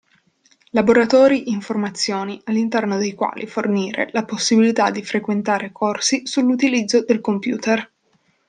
Laboratori 0.71 1.51
informazioni 1.51 2.41
all'interno 2.45 2.97
dei 2.97 3.13
quali 3.13 3.45
fornire 3.45 4.09
la 4.13 4.25
possibilità 4.25 4.89
di 4.89 5.03
frequentare 5.03 5.71
corsi 5.71 6.25
sull'utilizzo 6.25 7.03
del 7.05 7.21
computer. 7.21 7.87